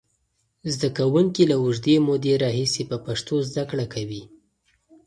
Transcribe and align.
زده 0.73 0.89
کوونکي 0.97 1.43
له 1.51 1.55
اوږدې 1.63 1.95
مودې 2.05 2.33
راهیسې 2.43 2.83
په 2.89 2.97
پښتو 3.05 3.35
زده 3.49 3.63
کړه 3.69 3.85
کوي. 3.93 4.23